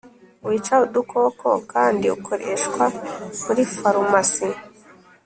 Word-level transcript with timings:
Wica 0.47 0.75
udukoko 0.85 1.49
kandi 1.71 2.05
ukoreshwa 2.17 2.83
muri 3.45 3.61
farumasi 3.75 4.47